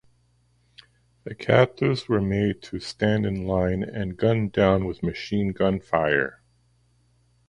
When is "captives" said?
1.35-2.09